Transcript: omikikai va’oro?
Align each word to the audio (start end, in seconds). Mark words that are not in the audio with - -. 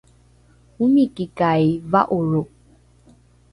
omikikai 0.83 1.65
va’oro? 1.91 2.43